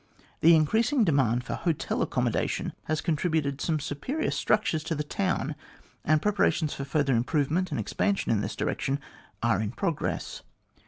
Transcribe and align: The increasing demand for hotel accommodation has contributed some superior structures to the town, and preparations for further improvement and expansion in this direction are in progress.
The 0.39 0.55
increasing 0.55 1.03
demand 1.03 1.43
for 1.43 1.53
hotel 1.53 2.01
accommodation 2.01 2.73
has 2.85 3.01
contributed 3.01 3.61
some 3.61 3.79
superior 3.79 4.31
structures 4.31 4.81
to 4.85 4.95
the 4.95 5.03
town, 5.03 5.53
and 6.03 6.23
preparations 6.23 6.73
for 6.73 6.85
further 6.85 7.15
improvement 7.15 7.69
and 7.69 7.79
expansion 7.79 8.31
in 8.31 8.41
this 8.41 8.55
direction 8.55 8.99
are 9.43 9.61
in 9.61 9.71
progress. 9.73 10.41